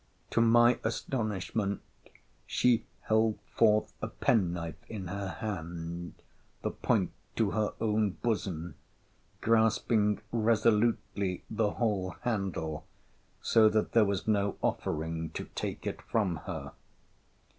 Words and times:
To 0.31 0.41
my 0.41 0.79
astonishment, 0.83 1.79
she 2.47 2.85
held 3.01 3.37
forth 3.55 3.93
a 4.01 4.07
penknife 4.07 4.83
in 4.89 5.05
her 5.09 5.27
hand, 5.27 6.15
the 6.63 6.71
point 6.71 7.11
to 7.35 7.51
her 7.51 7.75
own 7.79 8.17
bosom, 8.23 8.73
grasping 9.41 10.19
resolutely 10.31 11.43
the 11.51 11.73
whole 11.73 12.15
handle, 12.23 12.87
so 13.43 13.69
that 13.69 13.91
there 13.91 14.05
was 14.05 14.27
no 14.27 14.57
offering 14.63 15.29
to 15.35 15.43
take 15.53 15.85
it 15.85 16.01
from 16.09 16.37
her. 16.47 16.71